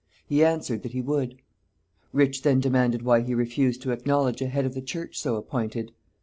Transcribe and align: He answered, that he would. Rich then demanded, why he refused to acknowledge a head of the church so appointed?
He 0.25 0.43
answered, 0.43 0.81
that 0.81 0.93
he 0.93 1.01
would. 1.03 1.35
Rich 2.11 2.41
then 2.41 2.59
demanded, 2.59 3.03
why 3.03 3.21
he 3.21 3.35
refused 3.35 3.83
to 3.83 3.91
acknowledge 3.91 4.41
a 4.41 4.47
head 4.47 4.65
of 4.65 4.73
the 4.73 4.81
church 4.81 5.19
so 5.19 5.35
appointed? 5.35 5.91